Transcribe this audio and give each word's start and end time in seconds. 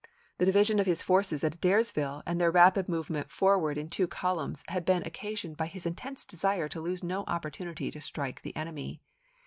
The 0.39 0.47
division 0.47 0.79
of 0.79 0.87
his 0.87 1.03
forces 1.03 1.43
at 1.43 1.53
Adairsville 1.61 2.21
chap.i. 2.23 2.31
and 2.31 2.41
their 2.41 2.49
rapid 2.49 2.89
movement 2.89 3.29
forward 3.29 3.77
in 3.77 3.87
two 3.87 4.07
columns 4.07 4.63
had 4.67 4.83
been 4.83 5.03
occasioned 5.05 5.57
by 5.57 5.67
his 5.67 5.85
intense 5.85 6.25
desire 6.25 6.67
to 6.69 6.81
lose 6.81 7.03
no 7.03 7.23
opportunity 7.25 7.91
to 7.91 8.01
strike 8.01 8.41
the 8.41 8.55
enemy. 8.55 9.03